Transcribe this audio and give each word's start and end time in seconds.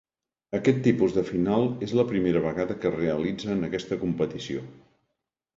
Aquest 0.59 0.79
tipus 0.87 1.13
de 1.17 1.23
final 1.27 1.67
és 1.87 1.93
la 2.01 2.07
primera 2.13 2.43
vegada 2.47 2.79
que 2.81 2.89
es 2.93 2.97
realitza 2.97 3.53
en 3.59 3.63
aquesta 3.69 3.99
competició. 4.07 4.65